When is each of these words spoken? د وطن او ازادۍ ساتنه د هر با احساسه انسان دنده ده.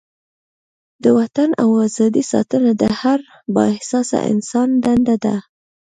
د 1.03 1.05
وطن 1.19 1.49
او 1.61 1.69
ازادۍ 1.85 2.23
ساتنه 2.31 2.71
د 2.81 2.83
هر 2.99 3.19
با 3.53 3.61
احساسه 3.73 4.17
انسان 4.31 4.69
دنده 4.83 5.15
ده. 5.23 5.35